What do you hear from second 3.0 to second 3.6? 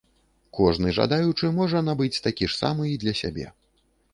для сябе.